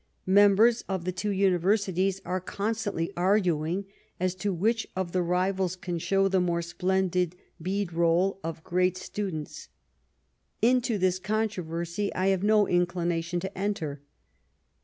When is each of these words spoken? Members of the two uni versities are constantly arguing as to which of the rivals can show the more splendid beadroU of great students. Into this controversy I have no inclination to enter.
Members 0.25 0.81
of 0.89 1.05
the 1.05 1.11
two 1.11 1.29
uni 1.29 1.59
versities 1.59 2.21
are 2.25 2.41
constantly 2.41 3.13
arguing 3.15 3.85
as 4.19 4.33
to 4.33 4.51
which 4.51 4.87
of 4.95 5.11
the 5.11 5.21
rivals 5.21 5.75
can 5.75 5.99
show 5.99 6.27
the 6.27 6.39
more 6.39 6.63
splendid 6.63 7.35
beadroU 7.61 8.39
of 8.43 8.63
great 8.63 8.97
students. 8.97 9.69
Into 10.59 10.97
this 10.97 11.19
controversy 11.19 12.11
I 12.15 12.29
have 12.29 12.41
no 12.41 12.67
inclination 12.67 13.39
to 13.41 13.55
enter. 13.55 14.01